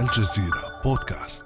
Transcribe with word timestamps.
الجزيرة 0.00 0.80
بودكاست. 0.84 1.44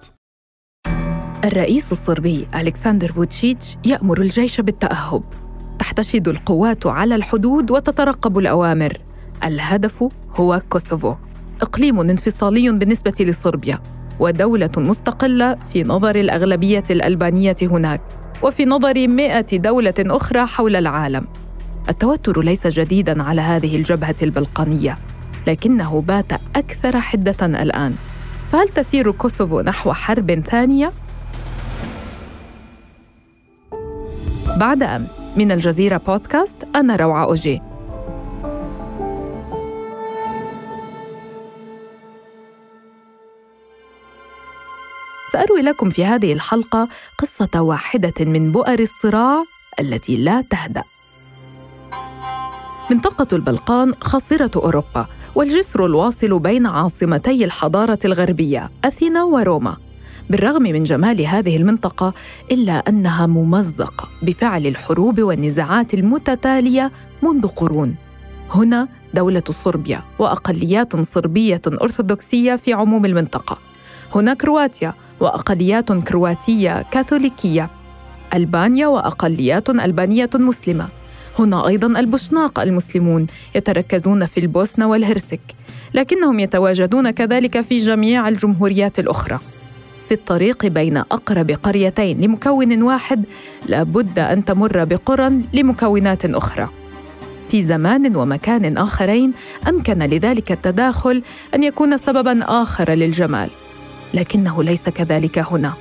الرئيس 1.45 1.93
الصربي 1.93 2.47
ألكسندر 2.55 3.13
فوتشيتش 3.13 3.77
يأمر 3.85 4.21
الجيش 4.21 4.61
بالتأهب. 4.61 5.23
تحتشد 5.79 6.29
القوات 6.29 6.87
على 6.87 7.15
الحدود 7.15 7.71
وتترقب 7.71 8.39
الأوامر. 8.39 9.01
الهدف 9.45 10.05
هو 10.37 10.63
كوسوفو. 10.71 11.15
إقليم 11.63 12.01
انفصالي 12.01 12.73
بالنسبة 12.73 13.15
لصربيا. 13.21 13.79
ودولة 14.21 14.71
مستقلة 14.77 15.57
في 15.73 15.83
نظر 15.85 16.17
الأغلبية 16.17 16.85
الألبانية 16.91 17.57
هناك. 17.63 18.01
وفي 18.43 18.65
نظر 18.65 19.09
مئة 19.09 19.57
دولة 19.57 19.95
أخرى 19.99 20.47
حول 20.47 20.77
العالم. 20.77 21.27
التوتر 21.89 22.43
ليس 22.43 22.67
جديدا 22.67 23.23
على 23.23 23.41
هذه 23.41 23.77
الجبهة 23.77 24.17
البلقانية. 24.23 24.99
لكنه 25.47 26.01
بات 26.01 26.33
أكثر 26.57 27.01
حدة 27.01 27.47
الآن. 27.47 27.95
فهل 28.55 28.69
تسير 28.69 29.11
كوسوفو 29.11 29.61
نحو 29.61 29.93
حرب 29.93 30.43
ثانية؟ 30.51 30.93
بعد 34.57 34.83
أمس 34.83 35.11
من 35.37 35.53
الجزيرة 35.53 35.97
بودكاست 35.97 36.57
أنا 36.75 36.97
روعة 36.97 37.25
أوجي 37.25 37.63
سأروي 45.33 45.63
لكم 45.63 45.91
في 45.91 46.05
هذه 46.05 46.33
الحلقة 46.33 46.89
قصة 47.19 47.63
واحدة 47.63 48.15
من 48.21 48.53
بؤر 48.53 48.79
الصراع 48.79 49.45
التي 49.81 50.17
لا 50.17 50.41
تهدأ 50.51 50.83
منطقة 52.91 53.37
البلقان 53.37 53.95
خاصرة 54.01 54.51
أوروبا 54.57 55.07
والجسر 55.35 55.87
الواصل 55.87 56.39
بين 56.39 56.67
عاصمتي 56.67 57.45
الحضارة 57.45 57.99
الغربية 58.05 58.71
أثينا 58.85 59.25
وروما. 59.25 59.77
بالرغم 60.31 60.63
من 60.63 60.83
جمال 60.83 61.27
هذه 61.27 61.57
المنطقة 61.57 62.15
إلا 62.51 62.73
أنها 62.73 63.27
ممزقة 63.27 64.09
بفعل 64.23 64.67
الحروب 64.67 65.21
والنزاعات 65.21 65.95
المتتالية 65.95 66.91
منذ 67.23 67.47
قرون. 67.47 67.97
هنا 68.51 68.89
دولة 69.15 69.43
صربيا 69.65 70.01
وأقليات 70.19 70.97
صربية 70.97 71.63
أرثوذكسية 71.67 72.57
في 72.57 72.73
عموم 72.73 73.05
المنطقة. 73.05 73.59
هنا 74.15 74.35
كرواتيا 74.35 74.95
وأقليات 75.21 75.93
كرواتية 75.93 76.83
كاثوليكية 76.91 77.71
ألبانيا 78.35 78.87
وأقليات 78.87 79.71
ألبانية 79.71 80.31
مسلمة. 80.35 80.89
هنا 81.39 81.69
أيضا 81.69 82.01
البوشناق 82.01 82.61
المسلمون 82.61 83.27
يتركزون 83.55 84.27
في 84.27 84.41
البوسنة 84.41 84.89
والهرسك 84.89 85.41
لكنهم 85.95 86.41
يتواجدون 86.41 87.11
كذلك 87.11 87.61
في 87.61 87.79
جميع 87.79 88.29
الجمهوريات 88.29 88.99
الأخرى. 88.99 89.39
في 90.09 90.15
الطريق 90.15 90.67
بين 90.67 90.97
أقرب 90.97 91.51
قريتين 91.51 92.21
لمكون 92.21 92.83
واحد 92.83 93.25
لابد 93.67 94.19
أن 94.19 94.45
تمر 94.45 94.85
بقرى 94.85 95.41
لمكونات 95.53 96.25
أخرى. 96.25 96.69
في 97.51 97.63
زمان 97.63 98.17
ومكان 98.17 98.79
آخرين 98.79 99.33
أمكن 99.69 99.99
لذلك 99.99 100.53
التداخل 100.53 101.23
أن 101.55 101.63
يكون 101.63 101.99
سببا 101.99 102.63
آخر 102.63 102.91
للجمال 102.91 103.51
لكنه 104.15 104.63
ليس 104.63 104.89
كذلك 104.89 105.39
هنا. 105.39 105.73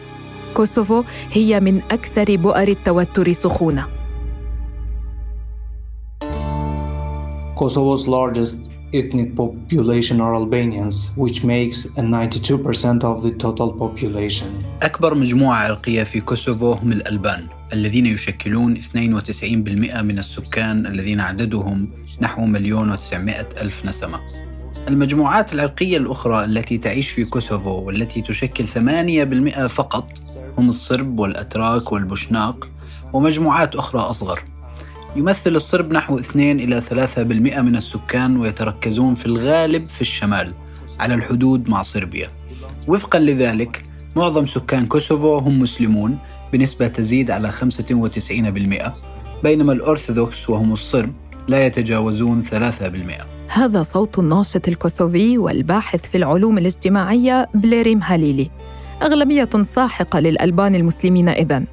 كوسوفو 0.54 1.04
هي 1.31 1.59
من 1.59 1.81
أكثر 1.92 2.36
بؤر 2.36 2.68
التوتر 2.68 3.31
سخونة. 3.31 4.03
Kosovo's 7.56 8.08
largest 8.08 8.56
ethnic 8.94 9.36
population 9.36 10.22
are 10.22 10.36
Albanians, 10.36 11.09
which 11.16 11.44
makes 11.44 11.86
92% 11.98 13.04
of 13.04 13.23
the 13.23 13.32
total 13.32 13.73
population. 13.73 14.48
أكبر 14.82 15.16
مجموعة 15.16 15.58
عرقية 15.58 16.04
في 16.04 16.22
كوسوفو 16.22 16.72
هم 16.72 16.92
الألبان 16.92 17.48
الذين 17.74 18.06
يشكلون 18.06 18.78
92% 18.81 18.96
من 20.02 20.19
السكان 20.19 20.86
الذين 20.86 21.19
عددهم 21.19 21.90
نحو 22.22 22.46
مليون 22.46 22.92
وتسعمائة 22.92 23.47
ألف 23.62 23.86
نسمة 23.86 24.19
المجموعات 24.88 25.53
العرقية 25.53 25.97
الأخرى 25.97 26.46
التي 26.46 26.78
تعيش 26.78 27.09
في 27.09 27.25
كوسوفو 27.25 27.69
والتي 27.69 28.22
تشكل 28.22 28.68
8% 28.68 29.68
فقط 29.68 30.09
هم 30.58 30.69
الصرب 30.69 31.19
والأتراك 31.19 31.92
والبوشناق 31.92 32.68
ومجموعات 33.13 33.75
أخرى 33.75 34.02
أصغر 34.02 34.44
يمثل 35.16 35.56
الصرب 35.56 35.94
نحو 35.94 36.19
2 36.19 36.59
إلى 36.59 36.81
3% 36.81 37.18
من 37.62 37.75
السكان 37.75 38.38
ويتركزون 38.38 39.16
في 39.16 39.25
الغالب 39.25 39.90
في 39.90 40.01
الشمال 40.01 40.53
على 41.00 41.13
الحدود 41.13 41.69
مع 41.69 41.84
صربيا. 41.84 42.29
وفقا 42.88 43.19
لذلك 43.19 43.85
معظم 44.16 44.46
سكان 44.46 44.85
كوسوفو 44.85 45.38
هم 45.38 45.59
مسلمون 45.59 46.18
بنسبة 46.53 46.88
تزيد 46.88 47.31
على 47.31 47.51
95% 47.51 48.94
بينما 49.44 49.74
الأرثوذكس 49.74 50.50
وهم 50.50 50.74
الصرب 50.74 51.13
لا 51.47 51.66
يتجاوزون 51.66 52.44
3% 52.44 52.53
هذا 53.47 53.84
صوت 53.84 54.19
الناشط 54.19 54.68
الكوسوفي 54.68 55.38
والباحث 55.38 56.09
في 56.09 56.18
العلوم 56.18 56.57
الاجتماعية 56.57 57.50
بليريم 57.53 58.03
هاليلي 58.03 58.51
أغلبية 59.01 59.50
ساحقة 59.75 60.19
للألبان 60.19 60.75
المسلمين 60.75 61.30
إذن. 61.30 61.66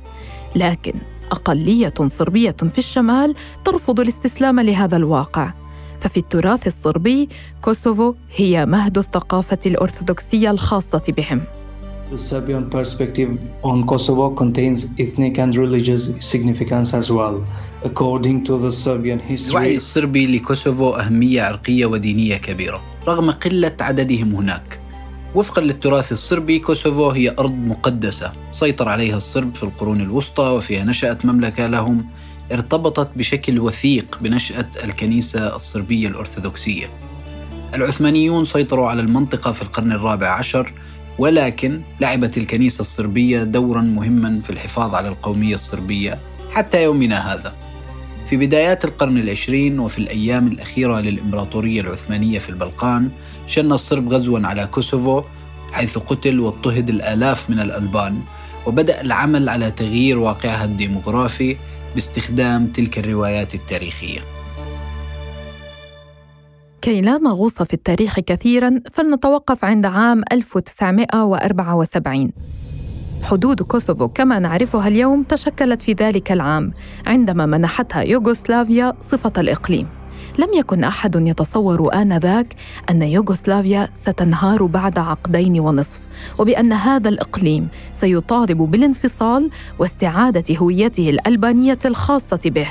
لكن 0.56 0.92
أقلية 1.32 1.94
صربية 2.18 2.56
في 2.72 2.78
الشمال 2.78 3.34
ترفض 3.64 4.00
الاستسلام 4.00 4.60
لهذا 4.60 4.96
الواقع. 4.96 5.52
ففي 6.00 6.16
التراث 6.16 6.66
الصربي 6.66 7.28
كوسوفو 7.62 8.14
هي 8.36 8.66
مهد 8.66 8.98
الثقافة 8.98 9.58
الأرثوذكسية 9.66 10.50
الخاصة 10.50 11.02
بهم. 11.08 11.40
The 12.10 12.18
Serbian 12.18 12.64
perspective 12.70 13.38
on 13.62 13.86
Kosovo 13.86 14.30
contains 14.30 14.78
ethnic 14.98 15.38
and 15.38 15.56
religious 15.56 16.02
significance 16.18 16.92
as 16.92 17.08
well. 17.10 17.36
According 17.84 18.44
to 18.46 18.58
the 18.58 18.72
Serbian 18.72 19.18
history, 19.18 19.50
الوعي 19.50 19.76
الصربي 19.76 20.26
لكوسوفو 20.26 20.90
أهمية 20.90 21.42
عرقية 21.42 21.86
ودينية 21.86 22.36
كبيرة 22.36 22.80
رغم 23.08 23.30
قلة 23.30 23.76
عددهم 23.80 24.34
هناك. 24.34 24.79
وفقا 25.34 25.62
للتراث 25.62 26.12
الصربي 26.12 26.58
كوسوفو 26.58 27.10
هي 27.10 27.34
أرض 27.38 27.54
مقدسة. 27.54 28.32
سيطر 28.52 28.88
عليها 28.88 29.16
الصرب 29.16 29.54
في 29.54 29.62
القرون 29.62 30.00
الوسطى 30.00 30.42
وفيها 30.42 30.84
نشأت 30.84 31.24
مملكة 31.24 31.66
لهم. 31.66 32.06
ارتبطت 32.52 33.08
بشكل 33.16 33.58
وثيق 33.58 34.18
بنشأة 34.20 34.66
الكنيسة 34.84 35.56
الصربية 35.56 36.08
الأرثوذكسية. 36.08 36.90
العثمانيون 37.74 38.44
سيطروا 38.44 38.88
على 38.90 39.00
المنطقة 39.00 39.52
في 39.52 39.62
القرن 39.62 39.92
الرابع 39.92 40.28
عشر 40.28 40.72
ولكن 41.18 41.80
لعبت 42.00 42.38
الكنيسة 42.38 42.80
الصربية 42.80 43.44
دورا 43.44 43.80
مهما 43.80 44.40
في 44.40 44.50
الحفاظ 44.50 44.94
على 44.94 45.08
القومية 45.08 45.54
الصربية 45.54 46.18
حتى 46.52 46.82
يومنا 46.82 47.34
هذا. 47.34 47.54
في 48.30 48.36
بدايات 48.36 48.84
القرن 48.84 49.18
العشرين 49.18 49.80
وفي 49.80 49.98
الأيام 49.98 50.46
الأخيرة 50.46 51.00
للإمبراطورية 51.00 51.80
العثمانية 51.80 52.38
في 52.38 52.48
البلقان 52.48 53.10
شن 53.50 53.72
الصرب 53.72 54.12
غزوا 54.12 54.46
على 54.46 54.66
كوسوفو 54.66 55.22
حيث 55.72 55.98
قتل 55.98 56.40
واضطهد 56.40 56.88
الآلاف 56.88 57.50
من 57.50 57.60
الألبان 57.60 58.20
وبدأ 58.66 59.00
العمل 59.00 59.48
على 59.48 59.70
تغيير 59.70 60.18
واقعها 60.18 60.64
الديمغرافي 60.64 61.56
باستخدام 61.94 62.66
تلك 62.66 62.98
الروايات 62.98 63.54
التاريخية. 63.54 64.20
كي 66.82 67.00
لا 67.00 67.18
نغوص 67.18 67.62
في 67.62 67.74
التاريخ 67.74 68.20
كثيرا 68.20 68.80
فلنتوقف 68.92 69.64
عند 69.64 69.86
عام 69.86 70.22
1974 70.32 72.32
حدود 73.22 73.62
كوسوفو 73.62 74.08
كما 74.08 74.38
نعرفها 74.38 74.88
اليوم 74.88 75.22
تشكلت 75.22 75.82
في 75.82 75.92
ذلك 75.92 76.32
العام 76.32 76.72
عندما 77.06 77.46
منحتها 77.46 78.02
يوغوسلافيا 78.02 78.92
صفة 79.10 79.32
الإقليم. 79.38 79.99
لم 80.40 80.54
يكن 80.54 80.84
أحد 80.84 81.26
يتصور 81.26 81.94
آنذاك 81.94 82.56
أن 82.90 83.02
يوغوسلافيا 83.02 83.88
ستنهار 84.06 84.66
بعد 84.66 84.98
عقدين 84.98 85.60
ونصف 85.60 86.00
وبأن 86.38 86.72
هذا 86.72 87.08
الإقليم 87.08 87.68
سيطالب 87.92 88.58
بالانفصال 88.58 89.50
واستعادة 89.78 90.56
هويته 90.56 91.10
الألبانية 91.10 91.78
الخاصة 91.84 92.40
به. 92.44 92.66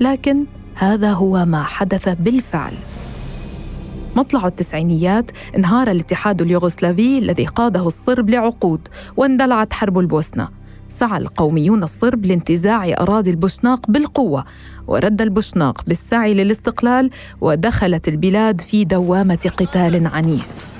لكن 0.00 0.44
هذا 0.74 1.12
هو 1.12 1.44
ما 1.44 1.62
حدث 1.62 2.08
بالفعل. 2.08 2.72
مطلع 4.16 4.46
التسعينيات 4.46 5.30
انهار 5.56 5.90
الاتحاد 5.90 6.42
اليوغوسلافي 6.42 7.18
الذي 7.18 7.46
قاده 7.46 7.86
الصرب 7.86 8.30
لعقود 8.30 8.88
واندلعت 9.16 9.72
حرب 9.72 9.98
البوسنة. 9.98 10.48
سعى 10.98 11.18
القوميون 11.18 11.82
الصرب 11.82 12.26
لانتزاع 12.26 12.92
أراضي 13.00 13.30
البوشناق 13.30 13.90
بالقوة 13.90 14.44
ورد 14.86 15.22
البوشناق 15.22 15.84
بالسعي 15.86 16.34
للاستقلال 16.34 17.10
ودخلت 17.40 18.08
البلاد 18.08 18.60
في 18.60 18.84
دوامة 18.84 19.50
قتال 19.58 20.06
عنيف. 20.06 20.71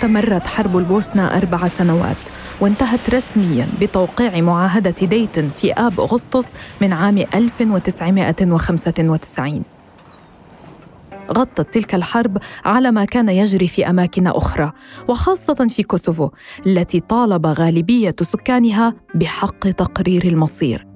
استمرت 0.00 0.46
حرب 0.46 0.78
البوسنة 0.78 1.36
أربع 1.36 1.68
سنوات 1.68 2.16
وانتهت 2.60 3.10
رسميا 3.10 3.68
بتوقيع 3.80 4.40
معاهدة 4.40 4.90
ديتن 4.90 5.50
في 5.60 5.72
آب 5.72 6.00
أغسطس 6.00 6.46
من 6.80 6.92
عام 6.92 7.18
1995 7.18 9.62
غطت 11.32 11.74
تلك 11.74 11.94
الحرب 11.94 12.38
على 12.64 12.90
ما 12.90 13.04
كان 13.04 13.28
يجري 13.28 13.68
في 13.68 13.90
أماكن 13.90 14.26
أخرى 14.26 14.72
وخاصة 15.08 15.68
في 15.68 15.82
كوسوفو 15.82 16.30
التي 16.66 17.00
طالب 17.00 17.46
غالبية 17.46 18.16
سكانها 18.32 18.94
بحق 19.14 19.70
تقرير 19.70 20.24
المصير. 20.24 20.89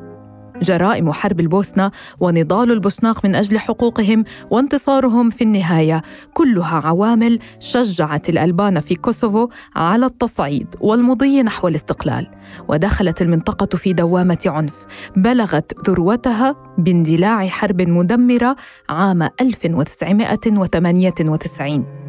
جرائم 0.62 1.12
حرب 1.12 1.40
البوسنة 1.40 1.90
ونضال 2.20 2.72
البوسناق 2.72 3.24
من 3.24 3.34
أجل 3.34 3.58
حقوقهم 3.58 4.24
وانتصارهم 4.50 5.30
في 5.30 5.44
النهاية. 5.44 6.02
كلها 6.34 6.82
عوامل 6.84 7.38
شجعت 7.58 8.28
الألبان 8.28 8.80
في 8.80 8.94
كوسوفو 8.94 9.48
على 9.76 10.06
التصعيد 10.06 10.74
والمضي 10.80 11.42
نحو 11.42 11.68
الاستقلال. 11.68 12.26
ودخلت 12.68 13.22
المنطقة 13.22 13.76
في 13.76 13.92
دوامة 13.92 14.38
عنف. 14.46 14.74
بلغت 15.16 15.90
ذروتها 15.90 16.56
باندلاع 16.78 17.46
حرب 17.46 17.82
مدمرة 17.82 18.56
عام 18.88 19.22
1998 19.40 22.03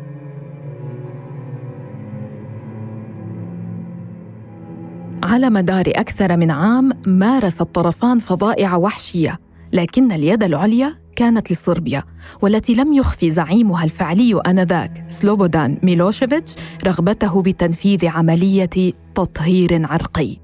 على 5.25 5.50
مدار 5.50 5.86
أكثر 5.88 6.38
من 6.38 6.51
عام 6.51 6.92
مارس 7.07 7.62
الطرفان 7.62 8.19
فظائع 8.19 8.75
وحشية 8.75 9.39
لكن 9.74 10.12
اليد 10.12 10.44
العليا 10.44 10.95
كانت 11.16 11.51
لصربيا 11.51 12.04
والتي 12.42 12.74
لم 12.74 12.94
يخفي 12.94 13.31
زعيمها 13.31 13.83
الفعلي 13.83 14.42
آنذاك. 14.48 15.06
سلوبودان 15.10 15.77
ميلوشيفيتش 15.83 16.56
رغبته 16.86 17.42
بتنفيذ 17.42 18.07
عملية 18.07 18.94
تطهير 19.16 19.86
عرقي. 19.86 20.38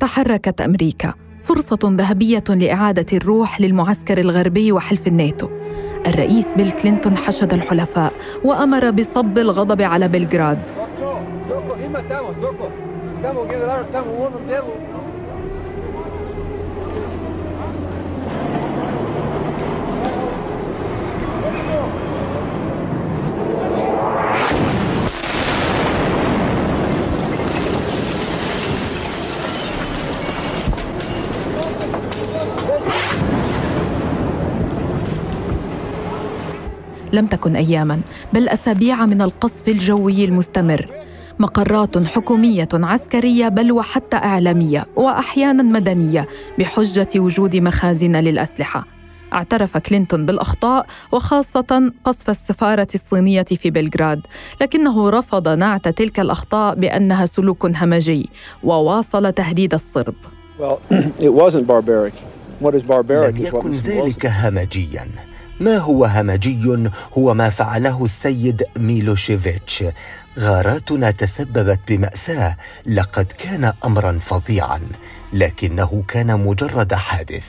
تحركت 0.00 0.60
أمريكا. 0.60 1.14
فرصة 1.42 1.78
ذهبية 1.84 2.44
لإعادة 2.48 3.06
الروح 3.12 3.60
للمعسكر 3.60 4.18
الغربي 4.18 4.72
وحلف 4.72 5.06
الناتو. 5.06 5.48
الرئيس 6.06 6.46
بيل 6.56 6.70
كلينتون 6.70 7.16
حشد 7.16 7.52
الحلفاء 7.52 8.12
وأمر 8.44 8.90
بصب 8.90 9.38
الغضب 9.38 9.82
على 9.82 10.08
بلغراد. 10.08 10.58
Estamos 13.24 13.48
estamos. 13.48 14.74
لم 37.12 37.26
تكن 37.26 37.56
اياما 37.56 38.00
بل 38.32 38.48
أسابيع 38.48 39.06
من 39.06 39.22
القصف 39.22 39.68
الجوي 39.68 40.24
المستمر 40.24 41.03
مقرات 41.38 41.98
حكومية 41.98 42.68
عسكرية 42.74 43.48
بل 43.48 43.72
وحتى 43.72 44.16
إعلامية 44.16 44.86
وأحيانا 44.96 45.62
مدنية 45.62 46.28
بحجة 46.58 47.08
وجود 47.16 47.56
مخازن 47.56 48.16
للأسلحة. 48.16 48.86
اعترف 49.32 49.76
كلينتون 49.76 50.26
بالأخطاء 50.26 50.86
وخاصة 51.12 51.92
قصف 52.04 52.30
السفارة 52.30 52.88
الصينية 52.94 53.42
في 53.42 53.70
بلغراد 53.70 54.20
لكنه 54.60 55.10
رفض 55.10 55.48
نعت 55.48 55.88
تلك 55.88 56.20
الأخطاء 56.20 56.74
بأنها 56.74 57.26
سلوك 57.26 57.66
همجي 57.66 58.30
وواصل 58.62 59.32
تهديد 59.32 59.74
الصرب. 59.74 60.14
لم 63.30 63.36
يكن 63.36 63.70
ذلك 63.72 64.26
همجيا. 64.26 65.08
ما 65.60 65.78
هو 65.78 66.04
همجي؟ 66.04 66.90
هو 67.18 67.34
ما 67.34 67.50
فعله 67.50 68.04
السيد 68.04 68.62
ميلوشيفيتش. 68.78 69.84
غاراتنا 70.38 71.10
تسببت 71.10 71.80
بمأساة. 71.88 72.56
لقد 72.86 73.32
كان 73.32 73.72
امرا 73.84 74.18
فظيعا. 74.22 74.80
لكنه 75.32 76.04
كان 76.08 76.40
مجرد 76.40 76.94
حادث. 76.94 77.46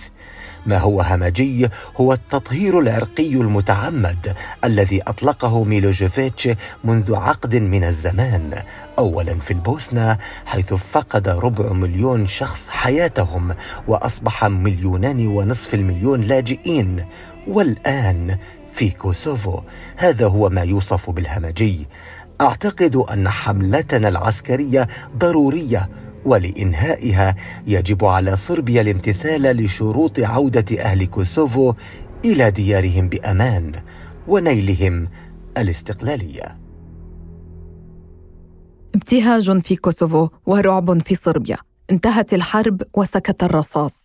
ما 0.66 0.78
هو 0.78 1.02
همجي؟ 1.02 1.70
هو 1.98 2.14
التطهير 2.14 2.80
العرقي 2.80 3.34
المتعمد 3.34 4.36
الذي 4.64 5.02
أطلقه 5.02 5.64
ميلوشيفيتش 5.64 6.50
منذ 6.84 7.16
عقد 7.16 7.56
من 7.56 7.84
الزمان. 7.84 8.64
اولا 9.00 9.40
في 9.40 9.52
البوسنة 9.52 10.18
حيث 10.46 10.74
فقد 10.74 11.28
ربع 11.28 11.74
مليون 11.74 12.28
شخص 12.28 12.70
حياتهم 12.70 13.56
وأصبح 13.88 14.46
مليونان 14.46 15.28
ونصف 15.28 15.74
المليون 15.74 16.22
لاجئين. 16.22 17.06
والآن 17.48 18.38
في 18.74 18.90
كوسوفو. 18.90 19.62
هذا 19.96 20.28
هو 20.28 20.50
ما 20.50 20.62
يوصف 20.62 21.10
بالهمجي. 21.10 21.88
أعتقد 22.42 22.96
أن 22.96 23.30
حملتنا 23.30 24.08
العسكرية 24.08 24.88
ضرورية 25.18 25.90
ولإنهائها 26.26 27.36
يجب 27.68 28.06
على 28.06 28.36
صربيا 28.36 28.82
الامتثال 28.82 29.42
لشروط 29.42 30.20
عودة 30.20 30.82
أهل 30.82 31.06
كوسوفو 31.06 31.74
إلى 32.26 32.52
ديارهم 32.52 33.10
بأمان 33.10 33.72
ونيلهم 34.28 35.08
الاستقلالية. 35.58 36.58
ابتهاج 38.96 39.62
في 39.62 39.76
كوسوفو 39.76 40.30
ورعب 40.46 41.02
في 41.02 41.16
صربيا. 41.16 41.58
انتهت 41.92 42.34
الحرب 42.34 42.82
وسكت 42.94 43.44
الرصاص. 43.44 44.05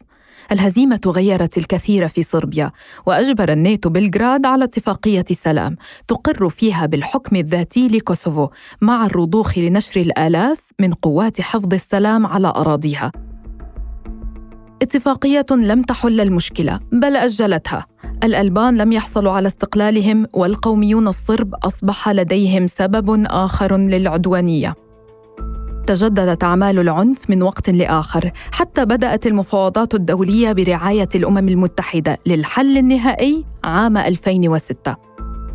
الهزيمة 0.53 1.01
غيرت 1.07 1.59
الكثير 1.59 2.09
في 2.09 2.23
صربيا 2.23 2.71
وأجبر 3.07 3.53
الناتو 3.53 3.91
بلغراد 3.91 4.47
على 4.47 4.65
اتفاقية 4.65 5.25
سلام 5.33 5.77
تقر 6.09 6.49
فيها 6.49 6.87
بالحكم 6.87 7.37
الذاتي 7.37 7.89
لكوسوفو 7.89 8.49
مع 8.81 9.07
الرضوخ 9.07 9.59
لنشر 9.59 10.01
الآلاف 10.01 10.61
من 10.79 10.93
قوات 10.93 11.41
حفظ 11.41 11.75
السلام 11.75 12.27
على 12.27 12.49
أراضيها. 12.49 13.13
اتفاقية 14.83 15.47
لم 15.51 15.83
تحل 15.83 16.21
المشكلة 16.21 16.81
بل 16.93 17.17
أجلتها. 17.17 17.87
الألبان 18.25 18.77
لم 18.77 18.93
يحصلوا 18.93 19.33
على 19.33 19.49
استقلالهم 19.49 20.27
والقوميون 20.33 21.09
الصرب 21.09 21.55
أصبح 21.55 22.09
لديهم 22.09 22.67
سبب 22.67 23.25
آخر 23.27 23.77
للعدوانية. 23.77 24.75
تجددت 25.91 26.45
أعمال 26.45 26.79
العنف 26.79 27.19
من 27.31 27.43
وقت 27.43 27.71
لآخر 27.71 28.31
حتى 28.53 28.85
بدأت 28.85 29.27
المفاوضات 29.27 29.95
الدولية 29.95 30.53
برعاية 30.53 31.09
الأمم 31.15 31.49
المتحدة 31.49 32.19
للحل 32.27 32.79
النهائي 32.79 33.45
عام 33.65 33.97
2006 33.97 34.97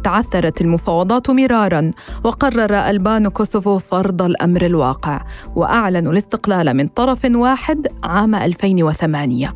تعثرت 0.04 0.62
المفاوضات 0.62 1.30
مرارا 1.30 1.92
وقرر 2.24 2.74
ألبان 2.74 3.28
كوسوفو 3.28 3.80
فرض 3.80 4.22
الأمر 4.22 4.66
الواقع 4.66 5.22
وأعلنوا 5.56 6.12
الاستقلال 6.12 6.74
من 6.74 6.88
طرف 6.88 7.26
واحد 7.26 7.88
عام 8.04 8.36
2008 8.36 9.56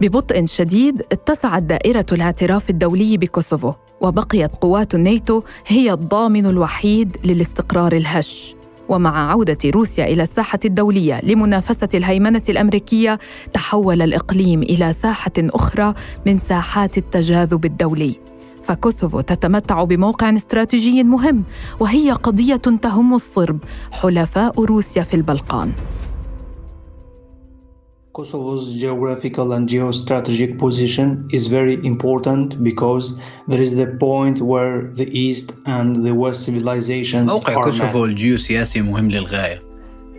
ببطء 0.00 0.46
شديد 0.46 1.02
اتسعت 1.12 1.62
دائرة 1.62 2.06
الاعتراف 2.12 2.70
الدولي 2.70 3.16
بكوسوفو 3.16 3.72
وبقيت 4.00 4.54
قوات 4.54 4.94
الناتو 4.94 5.42
هي 5.66 5.92
الضامن 5.92 6.46
الوحيد 6.46 7.16
للاستقرار 7.24 7.92
الهش. 7.92 8.55
ومع 8.88 9.30
عودة 9.30 9.58
روسيا 9.66 10.04
إلى 10.04 10.22
الساحة 10.22 10.58
الدولية 10.64 11.20
لمنافسة 11.22 11.88
الهيمنة 11.94 12.42
الأمريكية 12.48 13.18
تحول 13.52 14.02
الإقليم 14.02 14.62
إلى 14.62 14.92
ساحة 14.92 15.32
أخرى 15.38 15.94
من 16.26 16.38
ساحات 16.38 16.98
التجاذب 16.98 17.64
الدولي. 17.64 18.14
فكوسوفو 18.62 19.20
تتمتع 19.20 19.84
بموقع 19.84 20.36
استراتيجي 20.36 21.04
مهم 21.04 21.44
وهي 21.80 22.12
قضية 22.12 22.56
تهم 22.56 23.14
الصرب 23.14 23.58
حلفاء 23.92 24.64
روسيا 24.64 25.02
في 25.02 25.14
البلقان. 25.14 25.72
Kosovo's 28.16 28.66
geographical 28.80 29.52
and 29.52 29.68
geostrategic 29.68 30.58
position 30.58 31.28
is 31.36 31.48
very 31.48 31.76
important 31.92 32.48
because 32.68 33.04
there 33.46 33.60
is 33.60 33.72
the 33.82 33.88
point 34.06 34.36
where 34.40 34.76
the 35.00 35.08
East 35.24 35.52
and 35.66 35.90
the 36.06 36.14
West 36.14 36.40
civilizations 36.46 37.30
موقع 37.30 37.54
are 37.54 37.64
كوسوفو 37.64 38.06
met. 38.06 38.08
الجيوسياسي 38.08 38.82
مهم 38.82 39.10
للغاية. 39.10 39.62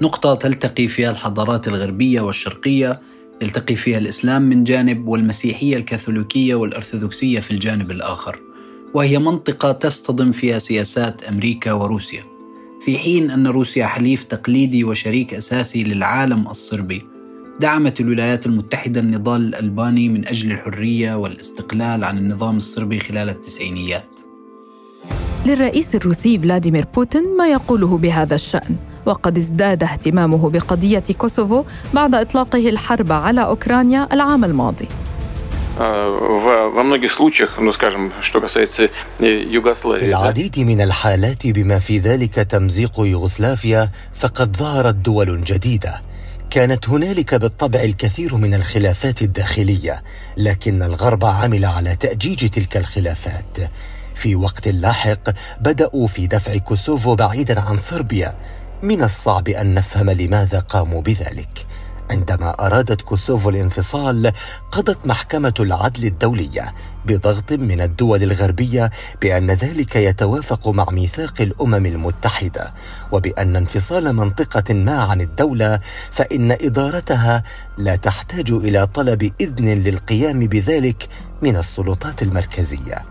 نقطة 0.02 0.36
تلتقي 0.36 0.88
فيها 0.88 1.12
الحضارات 1.12 1.68
الغربية 1.68 2.22
والشرقية 2.22 3.00
يلتقي 3.42 3.76
فيها 3.76 3.98
الإسلام 3.98 4.42
من 4.42 4.64
جانب 4.64 5.08
والمسيحية 5.08 5.78
الكاثوليكية 5.78 6.56
والأرثوذكسية 6.56 7.40
في 7.40 7.52
الجانب 7.52 7.92
الآخر. 7.92 8.40
وهي 8.94 9.20
منطقة 9.20 9.72
تصطدم 9.72 10.32
فيها 10.32 10.60
سياسات 10.60 11.24
أمريكا 11.24 11.74
وروسيا. 11.74 12.24
في 12.86 12.98
حين 12.98 13.32
أن 13.32 13.48
روسيا 13.48 13.86
حليف 13.86 14.24
تقليدي 14.24 14.84
وشريك 14.84 15.34
أساسي 15.34 15.84
للعالم 15.84 16.48
الصربي 16.48 17.17
دعمت 17.61 18.01
الولايات 18.01 18.47
المتحدة 18.47 19.01
النضال 19.01 19.41
الألباني 19.41 20.09
من 20.09 20.29
أجل 20.29 20.53
الحرية 20.53 21.15
والاستقلال 21.15 22.05
عن 22.05 22.19
النظام 22.19 22.57
الصربي 22.57 23.01
خلال 23.01 23.29
التسعينيات 23.29 24.21
للرئيس 25.47 25.95
الروسي 25.95 26.39
فلاديمير 26.39 26.85
بوتين 26.95 27.37
ما 27.39 27.49
يقوله 27.49 27.99
بهذا 27.99 28.35
الشأن 28.35 28.77
وقد 29.07 29.39
ازداد 29.39 29.83
اهتمامه 29.83 30.51
بقضية 30.51 31.03
كوسوفو 31.19 31.65
بعد 31.95 32.15
إطلاقه 32.15 32.69
الحرب 32.69 33.13
على 33.13 33.45
أوكرانيا 33.45 34.09
العام 34.13 34.45
الماضي 34.45 34.89
во 35.79 36.83
многих 36.85 37.13
случаях, 37.13 37.59
ну 37.59 37.73
скажем, 37.73 38.13
что 38.21 38.41
касается 38.41 38.91
Югославии. 39.19 40.01
في 40.01 40.09
العديد 40.09 40.59
من 40.59 40.81
الحالات 40.81 41.47
بما 41.47 41.79
في 41.79 41.99
ذلك 41.99 42.35
تمزيق 42.35 43.01
يوغوسلافيا 43.01 43.91
فقد 44.15 44.57
ظهرت 44.57 44.95
دول 44.95 45.45
جديدة 45.45 46.06
كانت 46.50 46.90
هنالك 46.90 47.36
بالطبع 47.36 47.80
الكثير 47.80 48.36
من 48.36 48.54
الخلافات 48.54 49.22
الداخلية 49.22 50.04
لكن 50.38 50.84
الغرب 50.84 51.26
عمل 51.26 51.66
على 51.66 51.96
تأجيج 51.96 52.50
تلك 52.50 52.78
الخلافات. 52.78 53.58
في 54.16 54.36
وقت 54.36 54.68
لاحق 54.68 55.30
بدأوا 55.62 56.08
في 56.08 56.28
دفع 56.28 56.58
كوسوفو 56.58 57.16
بعيدا 57.16 57.62
عن 57.62 57.78
صربيا. 57.78 58.36
من 58.84 59.04
الصعب 59.04 59.50
أن 59.50 59.74
نفهم 59.74 60.10
لماذا 60.10 60.60
قاموا 60.60 61.02
بذلك. 61.02 61.66
عندما 62.12 62.66
أرادت 62.66 63.02
كوسوفو 63.02 63.50
الانفصال 63.50 64.32
قضت 64.72 64.98
محكمة 65.06 65.54
العدل 65.60 66.06
الدولية 66.06 66.74
بضغط 67.06 67.54
من 67.54 67.82
الدول 67.82 68.24
الغربية 68.24 68.92
بأن 69.22 69.52
ذلك 69.52 69.96
يتوافق 69.96 70.68
مع 70.68 70.86
ميثاق 70.92 71.42
الأمم 71.42 71.86
المتحدة 71.86 72.74
وبأن 73.12 73.56
انفصال 73.56 74.14
منطقة 74.14 74.74
ما 74.74 75.04
عن 75.04 75.22
الدولة 75.22 75.80
فإن 76.12 76.52
إدارتها 76.52 77.44
لا 77.78 77.96
تحتاج 77.96 78.52
إلى 78.52 78.88
طلب 78.88 79.32
إذن 79.42 79.84
للقيام 79.84 80.40
بذلك 80.40 81.08
من 81.42 81.58
السلطات 81.58 82.22
المركزية. 82.22 83.06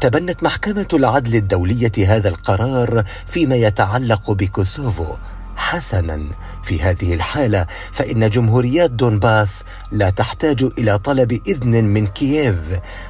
تبنت 0.00 0.42
محكمة 0.42 0.88
العدل 0.92 1.34
الدولية 1.34 1.92
هذا 1.98 2.28
القرار 2.28 3.04
فيما 3.26 3.56
يتعلق 3.56 4.30
بكوسوفو 4.30 5.14
حسنا 5.60 6.24
في 6.62 6.80
هذه 6.82 7.14
الحالة 7.14 7.66
فإن 7.92 8.30
جمهوريات 8.30 8.90
دونباس 8.90 9.62
لا 9.92 10.10
تحتاج 10.10 10.62
إلى 10.78 10.98
طلب 10.98 11.40
إذن 11.46 11.84
من 11.84 12.06
كييف 12.06 12.56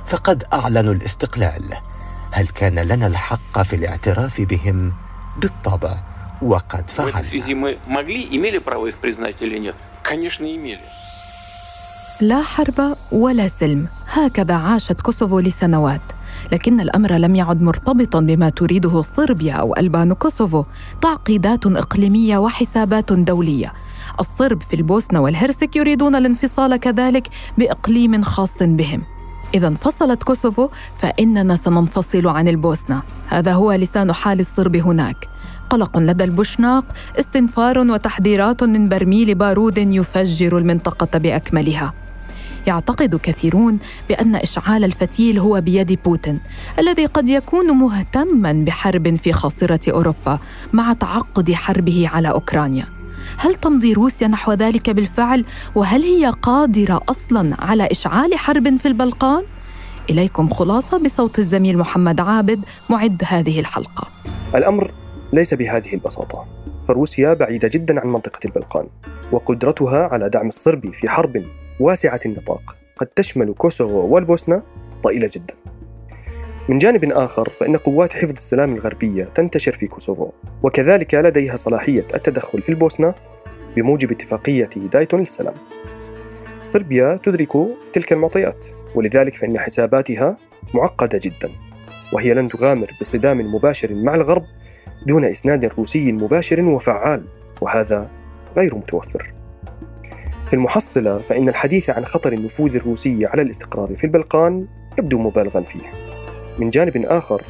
فقد 0.07 0.45
أعلنوا 0.53 0.95
الاستقلال. 0.95 1.65
هل 2.33 2.47
كان 2.47 2.79
لنا 2.79 3.07
الحق 3.07 3.63
في 3.63 3.77
الاعتراف 3.77 4.41
بهم؟ 4.41 4.93
بالطبع 5.41 5.97
وقد 6.43 6.91
فعلنا. 6.91 7.11
لا 12.21 12.43
حرب 12.43 12.97
ولا 13.13 13.49
سلم. 13.49 13.89
هكذا 14.09 14.55
عاشت 14.55 15.01
كوسوفو 15.01 15.41
لسنوات. 15.41 16.01
لكن 16.53 16.81
الأمر 16.81 17.13
لم 17.13 17.35
يعد 17.37 17.63
مرتبطا 17.63 18.21
بما 18.21 18.49
تريده 18.49 19.03
صربيا 19.03 19.55
أو 19.55 19.77
ألبان 19.77 20.13
كوسوفو 20.13 20.65
تعقيدات 21.03 21.67
إقليمية 21.67 22.39
وحسابات 22.39 23.13
دولية. 23.13 23.73
الصرب 24.21 24.63
في 24.63 24.77
البوسنة 24.77 25.21
والهرسك 25.21 25.77
يريدون 25.77 26.15
الانفصال 26.15 26.77
كذلك 26.77 27.29
بإقليم 27.59 28.23
خاص 28.23 28.63
بهم. 28.63 29.03
إذا 29.55 29.69
انفصلت 29.69 30.23
كوسوفو 30.23 30.69
فإننا 30.99 31.57
سننفصل 31.57 32.29
عن 32.29 32.49
البوسنة. 32.49 33.03
هذا 33.27 33.53
هو 33.53 33.73
لسان 33.73 34.13
حال 34.13 34.41
الصرب 34.41 34.77
هناك. 34.77 35.29
قلق 35.71 35.99
لدى 35.99 36.25
البوشناق 36.25 36.85
استنفار 37.19 37.79
وتحذيرات 37.79 38.63
من 38.63 38.89
برميل 38.89 39.35
بارود 39.35 39.79
يفجر 39.79 40.59
المنطقة 40.59 41.19
بأكملها. 41.19 41.93
يعتقد 42.67 43.17
كثيرون 43.17 43.79
بأن 44.09 44.37
إشعال 44.37 44.85
الفتيل 44.85 45.39
هو 45.39 45.61
بيد 45.61 45.99
بوتين 46.05 46.41
الذي 46.79 47.07
قد 47.07 47.29
يكون 47.29 47.67
مهتما 47.67 48.53
بحرب 48.53 49.17
في 49.17 49.33
خاصرة 49.33 49.93
أوروبا 49.93 50.39
مع 50.73 50.93
تعقد 50.93 51.53
حربه 51.53 52.11
على 52.13 52.31
أوكرانيا. 52.31 52.87
هل 53.37 53.55
تمضي 53.55 53.93
روسيا 53.93 54.29
نحو 54.29 54.53
ذلك 54.53 54.91
بالفعل؟ 54.91 55.45
وهل 55.75 56.03
هي 56.03 56.27
قادرة 56.43 57.01
أصلا 57.09 57.57
على 57.59 57.89
إشعال 57.91 58.39
حرب 58.39 58.77
في 58.77 58.89
البلقان؟ 58.89 59.45
إليكم 60.11 60.49
خلاصة 60.49 60.99
بصوت 60.99 61.39
الزميل 61.39 61.79
محمد 61.79 62.21
عابد 62.21 62.65
معد 62.91 63.23
هذه 63.27 63.61
الحلقة. 63.61 64.09
الأمر 64.55 64.91
ليس 65.33 65.55
بهذه 65.55 65.95
البساطة. 65.95 66.45
فروسيا 66.89 67.35
بعيدة 67.35 67.69
جدا 67.73 68.01
عن 68.01 68.09
منطقة 68.09 68.41
البلقان 68.45 68.87
وقدرتها 69.33 70.09
على 70.13 70.29
دعم 70.29 70.49
الصرب 70.49 70.93
في 70.93 71.09
حرب 71.09 71.45
واسعة 71.81 72.21
النطاق. 72.27 72.77
قد 72.97 73.07
تشمل 73.07 73.55
كوسوفو 73.55 74.07
والبوسنة 74.15 74.63
ضئيلة 75.03 75.31
جدا. 75.33 75.55
من 76.69 76.79
جانب 76.79 77.05
آخر 77.05 77.49
فإن 77.49 77.77
قوات 77.77 78.13
حفظ 78.13 78.33
السلام 78.33 78.75
الغربية 78.75 79.25
تنتشر 79.25 79.73
في 79.73 79.87
كوسوفو 79.87 80.31
وكذلك 80.63 81.15
لديها 81.15 81.57
صلاحية 81.57 82.07
التدخل 82.15 82.63
في 82.63 82.69
البوسنة 82.69 83.15
بموجب 83.77 84.11
اتفاقية 84.11 84.71
دايتون 84.77 85.21
للسلام. 85.21 85.55
صربيا 86.65 87.19
تدرك 87.23 87.53
تلك 87.93 88.13
المعطيات 88.13 88.67
ولذلك 88.95 89.35
فإن 89.35 89.59
حساباتها 89.59 90.37
معقدة 90.75 91.21
جدا 91.23 91.51
وهي 92.13 92.35
لن 92.35 92.49
تغامر 92.49 92.91
بصدام 93.01 93.55
مباشر 93.55 93.95
مع 93.95 94.15
الغرب 94.15 94.45
دون 95.07 95.25
إسناد 95.25 95.65
روسي 95.65 96.13
مباشر 96.13 96.63
وفعال 96.63 97.25
وهذا 97.61 98.11
غير 98.57 98.75
متوفر. 98.75 99.40
في 100.51 100.57
المحصلة 100.57 101.19
فإن 101.19 101.49
الحديث 101.49 101.91
عن 101.91 102.05
خطر 102.05 102.33
النفوذ 102.33 102.77
الروسي 102.77 103.27
على 103.27 103.43
الاستقرار 103.43 103.97
في 103.97 104.05
البلقان 104.05 104.67
يبدو 104.99 105.19
مبالغا 105.19 105.61
فيه. 105.61 105.81
من 106.59 106.71
جانب 106.71 107.07
آخر 107.07 107.43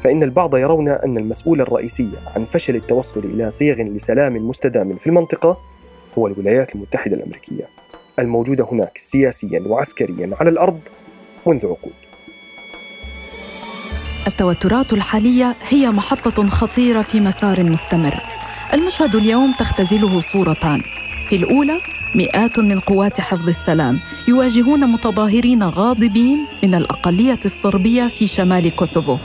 فإن 0.00 0.22
البعض 0.22 0.56
يرون 0.56 0.88
أن 0.88 1.18
المسؤول 1.18 1.60
الرئيسي 1.60 2.08
عن 2.36 2.44
فشل 2.44 2.76
التوصل 2.76 3.24
إلى 3.24 3.50
صيغ 3.50 3.82
لسلام 3.82 4.48
مستدام 4.48 4.96
في 4.96 5.06
المنطقة 5.06 5.60
هو 6.18 6.26
الولايات 6.26 6.74
المتحدة 6.74 7.16
الأمريكية 7.16 7.68
الموجودة 8.18 8.68
هناك 8.72 8.98
سياسيا 8.98 9.62
وعسكريا 9.66 10.30
على 10.40 10.50
الأرض 10.50 10.80
منذ 11.46 11.66
عقود. 11.66 11.92
التوترات 14.26 14.92
الحالية 14.92 15.56
هي 15.68 15.90
محطة 15.90 16.48
خطيرة 16.48 17.02
في 17.02 17.20
مسار 17.20 17.62
مستمر. 17.62 18.20
المشهد 18.74 19.14
اليوم 19.14 19.54
تختزله 19.58 20.20
صورتان. 20.20 20.80
في 21.28 21.36
الأولى 21.36 21.80
مئات 22.16 22.58
من 22.58 22.80
قوات 22.80 23.20
حفظ 23.20 23.48
السلام 23.48 23.98
يواجهون 24.28 24.92
متظاهرين 24.92 25.62
غاضبين 25.62 26.46
من 26.62 26.74
الأقلية 26.74 27.38
الصربية 27.44 28.08
في 28.08 28.26
شمال 28.26 28.76
كوسوفو 28.76 29.16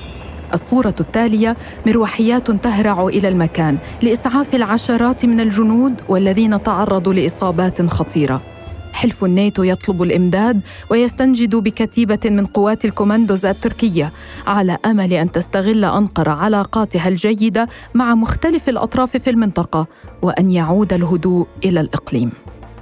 الصورة 0.54 0.96
التالية 1.00 1.58
مروحيات 1.88 2.52
تهرع 2.52 3.08
إلى 3.08 3.28
المكان 3.28 3.78
لإسعاف 4.02 4.56
العشرات 4.56 5.26
من 5.26 5.40
الجنود 5.40 5.94
والذين 6.10 6.64
تعرضوا 6.64 7.14
لإصابات 7.14 7.82
خطيرة. 7.82 8.42
حلف 8.94 9.24
الناتو 9.24 9.64
يطلب 9.64 10.04
الإمداد 10.04 10.62
ويستنجد 10.90 11.56
بكتيبة 11.56 12.20
من 12.26 12.46
قوات 12.46 12.86
الكوماندوز 12.86 13.46
التركية 13.46 14.12
على 14.48 14.78
أمل 14.86 15.14
أن 15.14 15.32
تستغل 15.32 15.86
أنقرة 15.86 16.32
علاقاتها 16.32 17.08
الجيدة 17.08 17.70
مع 17.94 18.16
مختلف 18.16 18.70
الأطراف 18.70 19.18
في 19.18 19.30
المنطقة 19.30 19.88
وأن 20.22 20.52
يعود 20.52 20.94
الهدوء 20.94 21.48
إلى 21.66 21.82
الإقليم. 21.82 22.32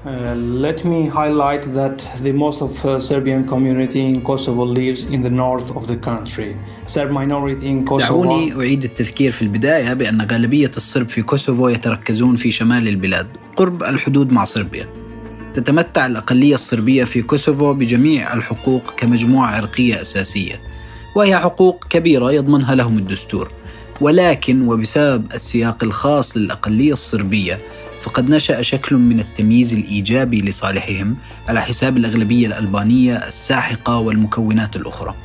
Uh, 0.06 0.34
let 0.34 0.86
me 0.86 1.08
highlight 1.08 1.74
that 1.74 1.98
the 2.24 2.32
most 2.32 2.62
of 2.62 2.86
uh, 2.86 3.01
Serbian 3.01 3.46
community 3.46 4.00
in 4.00 4.24
Kosovo 4.24 4.63
lives 4.63 5.03
in 5.03 5.22
the 5.22 5.29
north 5.29 5.70
of 5.75 5.88
the 5.88 5.98
country. 5.98 6.56
Serb 6.88 7.12
minority 7.12 7.68
in 7.68 7.86
Kosovo. 7.86 8.24
دعوني 8.24 8.56
أعيد 8.56 8.84
التذكير 8.84 9.32
في 9.32 9.41
البداية 9.41 9.94
بأن 9.94 10.22
غالبية 10.22 10.72
الصرب 10.77 11.10
في 11.10 11.22
كوسوفو 11.22 11.70
يتركزون 11.70 12.36
في 12.36 12.51
شمال 12.51 12.88
البلاد 12.88 13.27
قرب 13.56 13.84
الحدود 13.84 14.32
مع 14.32 14.46
صربيا. 14.46 14.88
تتمتع 15.53 16.06
الأقلية 16.06 16.53
الصربية 16.53 17.03
في 17.03 17.22
كوسوفو 17.22 17.74
بجميع 17.74 18.34
الحقوق 18.34 18.94
كمجموعة 18.98 19.48
عرقية 19.48 20.01
أساسية 20.01 20.60
وهي 21.15 21.39
حقوق 21.39 21.86
كبيرة 21.89 22.32
يضمنها 22.32 22.75
لهم 22.75 22.98
الدستور 22.98 23.51
ولكن 24.01 24.68
وبسبب 24.68 25.25
السياق 25.34 25.84
الخاص 25.84 26.38
للأقلية 26.38 26.94
الصربية 26.94 27.60
فقد 28.01 28.29
نشأ 28.29 28.62
شكل 28.62 28.96
من 28.96 29.20
التمييز 29.20 29.74
الإيجابي 29.74 30.41
لصالحهم 30.41 31.18
على 31.48 31.62
حساب 31.62 31.98
الأغلبية 31.98 32.48
الألبانية 32.48 33.15
الساحقة 33.15 33.98
والمكونات 33.98 34.75
الأخرى. 34.75 35.15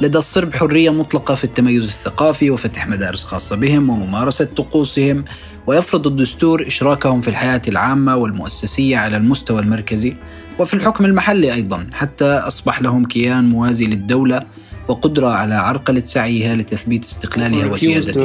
لدى 0.00 0.18
الصرب 0.18 0.54
حرية 0.54 0.90
مطلقة 0.90 1.34
في 1.34 1.44
التميز 1.44 1.84
الثقافي 1.84 2.50
وفتح 2.50 2.86
مدارس 2.88 3.24
خاصة 3.24 3.56
بهم 3.56 3.90
وممارسة 3.90 4.44
طقوسهم 4.44 5.24
ويفرض 5.66 6.06
الدستور 6.06 6.66
إشراكهم 6.66 7.20
في 7.20 7.28
الحياة 7.28 7.62
العامة 7.68 8.16
والمؤسسية 8.16 8.96
على 8.96 9.16
المستوى 9.16 9.60
المركزي 9.60 10.16
وفي 10.58 10.74
الحكم 10.74 11.04
المحلي 11.04 11.54
أيضا 11.54 11.86
حتى 11.92 12.24
أصبح 12.24 12.82
لهم 12.82 13.04
كيان 13.04 13.48
موازي 13.48 13.86
للدولة 13.86 14.42
وقدرة 14.88 15.28
على 15.28 15.54
عرقلة 15.54 16.02
سعيها 16.04 16.54
لتثبيت 16.54 17.04
استقلالها 17.04 17.66
وسيادتها. 17.66 18.24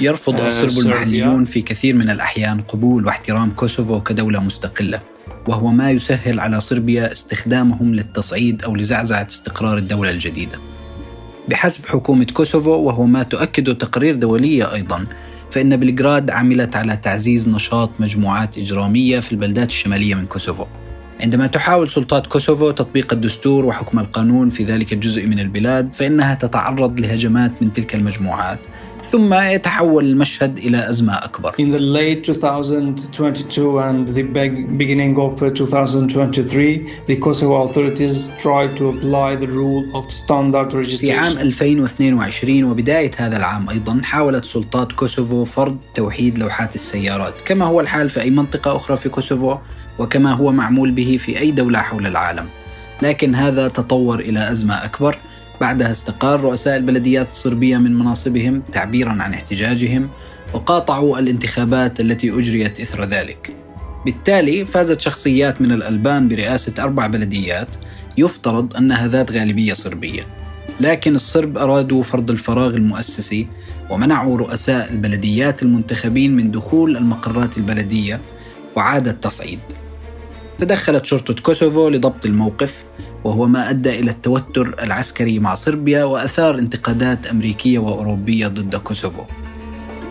يرفض 0.00 0.36
uh, 0.36 0.40
الصرب 0.40 0.86
المحليون 0.86 1.44
في 1.44 1.62
كثير 1.62 1.94
من 1.94 2.10
الأحيان 2.10 2.60
قبول 2.60 3.06
واحترام 3.06 3.50
كوسوفو 3.50 4.00
كدولة 4.00 4.40
مستقلة 4.40 5.00
وهو 5.48 5.70
ما 5.70 5.90
يسهل 5.90 6.40
على 6.40 6.60
صربيا 6.60 7.12
استخدامهم 7.12 7.94
للتصعيد 7.94 8.62
أو 8.62 8.76
لزعزعة 8.76 9.26
استقرار 9.30 9.76
الدولة 9.76 10.10
الجديدة. 10.10 10.58
بحسب 11.48 11.86
حكومة 11.86 12.24
كوسوفو 12.24 12.70
وهو 12.70 13.06
ما 13.06 13.22
تؤكده 13.22 13.74
تقارير 13.74 14.16
دولية 14.16 14.74
أيضا 14.74 15.06
فإن 15.50 15.76
بلغراد 15.76 16.30
عملت 16.30 16.76
على 16.76 16.96
تعزيز 16.96 17.48
نشاط 17.48 17.90
مجموعات 17.98 18.58
إجرامية 18.58 19.20
في 19.20 19.32
البلدات 19.32 19.68
الشمالية 19.68 20.14
من 20.14 20.26
كوسوفو. 20.26 20.64
عندما 21.20 21.46
تحاول 21.46 21.90
سلطات 21.90 22.26
كوسوفو 22.26 22.70
تطبيق 22.70 23.12
الدستور 23.12 23.64
وحكم 23.64 23.98
القانون 23.98 24.48
في 24.48 24.64
ذلك 24.64 24.92
الجزء 24.92 25.26
من 25.26 25.40
البلاد 25.40 25.94
فإنها 25.94 26.34
تتعرض 26.34 27.00
لهجمات 27.00 27.52
من 27.62 27.72
تلك 27.72 27.94
المجموعات. 27.94 28.58
ثم 29.10 29.34
يتحول 29.34 30.04
المشهد 30.04 30.58
إلى 30.58 30.88
أزمة 30.88 31.12
أكبر. 31.24 31.52
In 31.52 31.70
the 31.70 31.78
late 31.78 32.28
2022 32.28 33.78
and 33.78 34.08
the 34.14 34.22
beginning 34.78 35.16
of 35.18 35.38
2023, 35.38 36.90
the 37.06 37.16
Kosovo 37.16 37.62
authorities 37.62 38.28
tried 38.42 38.76
to 38.76 38.88
apply 38.88 39.36
the 39.36 39.46
rule 39.46 39.84
of 39.94 40.04
standard 40.12 40.72
registration. 40.72 40.98
في 40.98 41.12
عام 41.12 41.38
2022 41.38 42.64
وبداية 42.64 43.10
هذا 43.16 43.36
العام 43.36 43.70
أيضا 43.70 44.00
حاولت 44.02 44.44
سلطات 44.44 44.92
كوسوفو 44.92 45.44
فرض 45.44 45.76
توحيد 45.94 46.38
لوحات 46.38 46.74
السيارات 46.74 47.34
كما 47.44 47.64
هو 47.64 47.80
الحال 47.80 48.10
في 48.10 48.20
أي 48.20 48.30
منطقة 48.30 48.76
أخرى 48.76 48.96
في 48.96 49.08
كوسوفو 49.08 49.56
وكما 49.98 50.32
هو 50.32 50.52
معمول 50.52 50.90
به 50.90 51.16
في 51.16 51.38
أي 51.38 51.50
دولة 51.50 51.78
حول 51.78 52.06
العالم. 52.06 52.46
لكن 53.02 53.34
هذا 53.34 53.68
تطور 53.68 54.20
إلى 54.20 54.50
أزمة 54.50 54.84
أكبر 54.84 55.18
بعدها 55.60 55.92
استقال 55.92 56.40
رؤساء 56.40 56.76
البلديات 56.76 57.28
الصربية 57.28 57.78
من 57.78 57.98
مناصبهم 57.98 58.62
تعبيرا 58.72 59.10
عن 59.10 59.34
احتجاجهم 59.34 60.08
وقاطعوا 60.54 61.18
الانتخابات 61.18 62.00
التي 62.00 62.30
أجريت 62.30 62.80
إثر 62.80 63.04
ذلك. 63.04 63.54
بالتالي 64.04 64.66
فازت 64.66 65.00
شخصيات 65.00 65.60
من 65.60 65.72
الألبان 65.72 66.28
برئاسة 66.28 66.74
أربع 66.78 67.06
بلديات 67.06 67.68
يفترض 68.18 68.76
أنها 68.76 69.06
ذات 69.06 69.32
غالبية 69.32 69.74
صربية. 69.74 70.26
لكن 70.80 71.14
الصرب 71.14 71.58
أرادوا 71.58 72.02
فرض 72.02 72.30
الفراغ 72.30 72.74
المؤسسي 72.74 73.48
ومنعوا 73.90 74.38
رؤساء 74.38 74.90
البلديات 74.92 75.62
المنتخبين 75.62 76.36
من 76.36 76.50
دخول 76.50 76.96
المقرات 76.96 77.58
البلدية 77.58 78.20
وعاد 78.76 79.08
التصعيد. 79.08 79.60
تدخلت 80.58 81.04
شرطة 81.04 81.42
كوسوفو 81.42 81.88
لضبط 81.88 82.26
الموقف 82.26 82.84
وهو 83.24 83.46
ما 83.46 83.70
أدى 83.70 83.98
إلى 83.98 84.10
التوتر 84.10 84.74
العسكري 84.82 85.38
مع 85.38 85.54
صربيا 85.54 86.04
وأثار 86.04 86.58
انتقادات 86.58 87.26
أمريكية 87.26 87.78
وأوروبية 87.78 88.48
ضد 88.48 88.76
كوسوفو. 88.76 89.22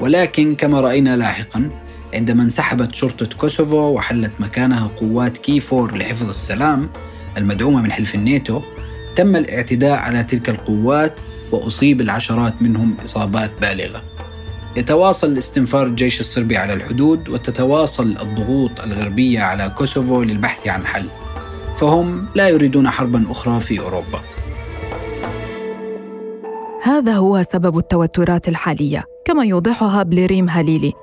ولكن 0.01 0.55
كما 0.55 0.82
رأينا 0.82 1.17
لاحقا 1.17 1.70
عندما 2.13 2.43
انسحبت 2.43 2.96
شرطة 2.96 3.25
كوسوفو 3.38 3.77
وحلت 3.77 4.34
مكانها 4.39 4.88
قوات 4.88 5.38
كيفور 5.38 5.98
لحفظ 5.98 6.29
السلام 6.29 6.89
المدعومة 7.38 7.82
من 7.82 7.91
حلف 7.91 8.15
الناتو 8.15 8.62
تم 9.15 9.36
الاعتداء 9.36 9.98
على 9.98 10.24
تلك 10.24 10.50
القوات 10.50 11.20
وأصيب 11.51 12.01
العشرات 12.01 12.62
منهم 12.62 12.96
إصابات 13.05 13.51
بالغة. 13.62 14.01
يتواصل 14.75 15.38
استنفار 15.38 15.86
الجيش 15.86 16.20
الصربي 16.20 16.58
على 16.58 16.74
الحدود 16.74 17.29
وتتواصل 17.29 18.17
الضغوط 18.22 18.82
الغربية 18.82 19.39
على 19.39 19.74
كوسوفو 19.77 20.24
للبحث 20.24 20.67
عن 20.67 20.86
حل. 20.86 21.05
فهم 21.83 22.25
لا 22.35 22.49
يريدون 22.49 22.89
حربا 22.89 23.25
أخرى 23.31 23.59
في 23.59 23.79
أوروبا. 23.79 24.19
هذا 26.83 27.13
هو 27.13 27.43
سبب 27.43 27.77
التوترات 27.77 28.47
الحالية 28.47 29.03
كما 29.25 29.45
يوضحها 29.45 30.03
بليريم 30.03 30.49
هاليلي. 30.49 30.93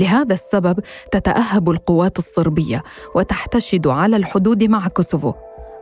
لهذا 0.00 0.34
السبب 0.34 0.78
تتأهب 1.12 1.70
القوات 1.70 2.18
الصربية 2.18 2.82
وتحتشد 3.14 3.86
على 3.86 4.16
الحدود 4.16 4.64
مع 4.64 4.88
كوسوفو 4.88 5.32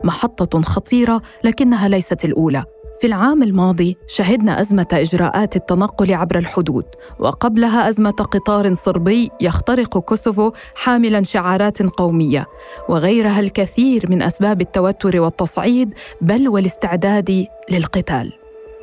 محطة 0.03 0.61
خطيرة 0.61 1.21
لكنها 1.43 1.87
ليست 1.87 2.25
الأولى 2.25 2.65
في 3.01 3.07
العام 3.07 3.43
الماضي 3.43 3.97
شهدنا 4.07 4.61
أزمة 4.61 4.87
إجراءات 4.93 5.55
التنقل 5.55 6.13
عبر 6.13 6.37
الحدود 6.37 6.85
وقبلها 7.19 7.89
أزمة 7.89 8.11
قطار 8.11 8.75
صربي 8.75 9.31
يخترق 9.41 9.97
كوسوفو 9.97 10.51
حاملا 10.75 11.23
شعارات 11.23 11.81
قومية 11.81 12.45
وغيرها 12.89 13.39
الكثير 13.39 14.05
من 14.09 14.21
أسباب 14.21 14.61
التوتر 14.61 15.21
والتصعيد 15.21 15.93
بل 16.21 16.47
والاستعداد 16.47 17.45
للقتال. 17.69 18.33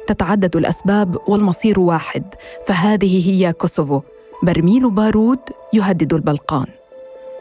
تتعدد 0.06 0.56
الأسباب 0.56 1.16
والمصير 1.28 1.80
واحد 1.80 2.24
فهذه 2.66 3.30
هي 3.30 3.52
كوسوفو. 3.52 4.00
برميل 4.42 4.90
بارود 4.90 5.38
يهدد 5.72 6.14
البلقان. 6.14 6.66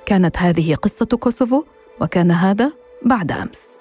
كانت 0.06 0.38
هذه 0.38 0.76
قصة 0.76 1.06
كوسوفو 1.06 1.64
وكان 2.02 2.32
هذا 2.32 2.72
بعد 3.06 3.32
أمس. 3.32 3.79